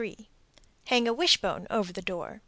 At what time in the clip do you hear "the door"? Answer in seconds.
1.93-2.39